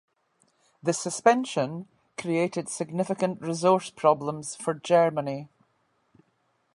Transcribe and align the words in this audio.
The 0.81 0.93
suspension 0.93 1.87
created 2.17 2.69
significant 2.69 3.39
resource 3.39 3.91
problems 3.91 4.55
for 4.55 4.73
Germany. 4.73 5.47